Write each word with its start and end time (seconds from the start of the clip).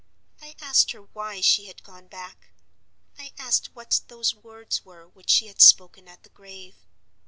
I 0.41 0.55
asked 0.59 0.93
her 0.93 1.03
why 1.03 1.41
she 1.41 1.65
had 1.67 1.83
gone 1.83 2.07
back—I 2.07 3.33
asked 3.37 3.75
what 3.75 4.01
those 4.07 4.33
words 4.33 4.83
were 4.83 5.07
which 5.09 5.29
she 5.29 5.45
had 5.45 5.61
spoken 5.61 6.07
at 6.07 6.23
the 6.23 6.29
grave. 6.29 6.73